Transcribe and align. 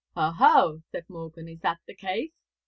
'Ho, 0.15 0.31
ho!' 0.31 0.81
said 0.91 1.07
Morgan, 1.11 1.47
'is 1.47 1.59
that 1.59 1.77
the 1.85 1.93
case? 1.93 2.33